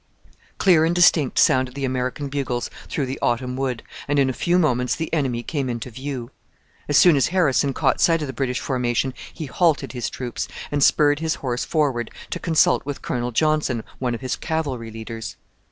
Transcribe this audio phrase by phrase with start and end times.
[0.57, 4.57] Clear and distinct sounded the American bugles through the autumn wood, and in a few
[4.57, 6.31] moments the enemy came into view.
[6.89, 10.81] As soon as Harrison caught sight of the British formation he halted his troops, and
[10.81, 15.37] spurred his horse forward to consult with Colonel Johnson, one of his cavalry leaders.